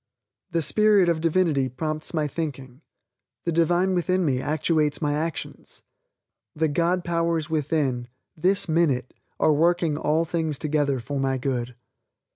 The 0.49 0.63
Spirit 0.63 1.09
of 1.09 1.21
Divinity 1.21 1.69
prompts 1.69 2.11
my 2.11 2.27
thinking. 2.27 2.81
The 3.43 3.51
Divine 3.51 3.93
within 3.93 4.25
me 4.25 4.41
actuates 4.41 4.99
my 4.99 5.13
actions. 5.13 5.83
The 6.55 6.67
God 6.67 7.03
Powers 7.05 7.51
within, 7.51 8.07
this 8.35 8.67
minute 8.67 9.13
are 9.39 9.53
working 9.53 9.97
all 9.97 10.25
things 10.25 10.57
together 10.57 10.99
for 10.99 11.19
my 11.19 11.37
good. 11.37 11.75